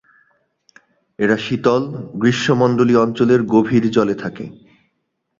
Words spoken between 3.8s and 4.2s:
জলে